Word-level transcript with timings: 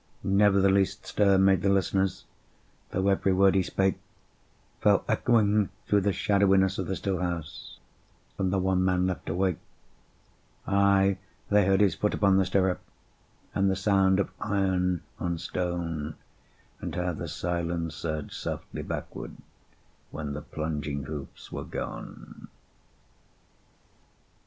Never 0.23 0.59
the 0.61 0.69
least 0.71 1.05
stir 1.05 1.37
made 1.37 1.61
the 1.61 1.69
listeners, 1.69 2.25
Though 2.89 3.07
every 3.09 3.31
word 3.33 3.53
he 3.53 3.61
spake 3.61 3.99
Fell 4.79 5.05
echoing 5.07 5.69
through 5.85 6.01
the 6.01 6.11
shadowiness 6.11 6.79
of 6.79 6.87
the 6.87 6.95
still 6.95 7.19
house 7.19 7.77
From 8.35 8.49
the 8.49 8.57
one 8.57 8.83
man 8.83 9.05
left 9.05 9.29
awake: 9.29 9.59
Ay, 10.65 11.19
they 11.49 11.67
heard 11.67 11.81
his 11.81 11.93
foot 11.93 12.15
upon 12.15 12.37
the 12.37 12.45
stirrup, 12.45 12.81
And 13.53 13.69
the 13.69 13.75
sound 13.75 14.19
of 14.19 14.31
iron 14.41 15.03
on 15.19 15.37
stone, 15.37 16.15
And 16.79 16.95
how 16.95 17.13
the 17.13 17.27
silence 17.27 17.93
surged 17.93 18.33
softly 18.33 18.81
backward, 18.81 19.37
When 20.09 20.33
the 20.33 20.41
plunging 20.41 21.03
hoofs 21.03 21.51
were 21.51 21.63
gone. 21.63 22.47